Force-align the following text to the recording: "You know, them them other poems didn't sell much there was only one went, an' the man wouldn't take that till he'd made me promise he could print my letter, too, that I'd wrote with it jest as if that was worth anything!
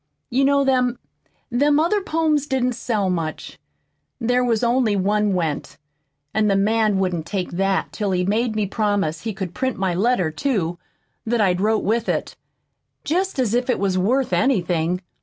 "You 0.31 0.43
know, 0.45 0.63
them 0.63 0.97
them 1.51 1.79
other 1.79 2.01
poems 2.01 2.47
didn't 2.47 2.73
sell 2.73 3.07
much 3.07 3.59
there 4.19 4.43
was 4.43 4.63
only 4.63 4.95
one 4.95 5.35
went, 5.35 5.77
an' 6.33 6.47
the 6.47 6.55
man 6.55 6.97
wouldn't 6.97 7.27
take 7.27 7.51
that 7.51 7.91
till 7.93 8.09
he'd 8.09 8.27
made 8.27 8.55
me 8.55 8.65
promise 8.65 9.21
he 9.21 9.33
could 9.35 9.53
print 9.53 9.77
my 9.77 9.93
letter, 9.93 10.31
too, 10.31 10.79
that 11.27 11.39
I'd 11.39 11.61
wrote 11.61 11.83
with 11.83 12.09
it 12.09 12.35
jest 13.03 13.37
as 13.37 13.53
if 13.53 13.67
that 13.67 13.77
was 13.77 13.95
worth 13.95 14.33
anything! 14.33 15.01